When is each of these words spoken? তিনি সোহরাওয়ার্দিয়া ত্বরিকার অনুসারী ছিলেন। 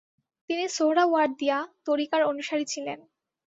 তিনি 0.49 0.65
সোহরাওয়ার্দিয়া 0.75 1.57
ত্বরিকার 1.85 2.21
অনুসারী 2.23 2.65
ছিলেন। 2.65 2.99